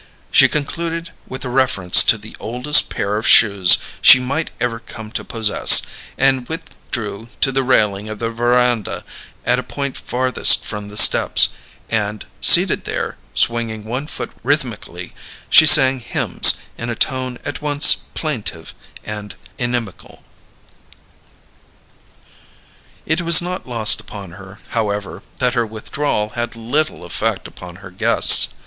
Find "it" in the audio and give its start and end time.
23.05-23.21